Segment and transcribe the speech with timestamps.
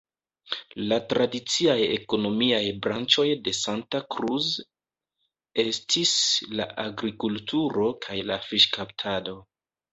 [0.91, 4.49] La tradiciaj ekonomiaj branĉoj de Santa Cruz
[5.67, 6.17] estis
[6.57, 9.41] la agrikulturo kaj la fiŝkaptado.